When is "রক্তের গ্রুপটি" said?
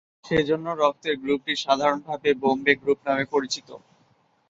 0.75-1.53